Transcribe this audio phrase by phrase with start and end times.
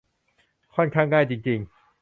[0.75, 1.71] ค่อนข้างง่ายจริง ๆ